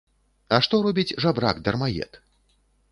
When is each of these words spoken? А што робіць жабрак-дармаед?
А 0.57 0.59
што 0.67 0.79
робіць 0.87 1.15
жабрак-дармаед? 1.27 2.21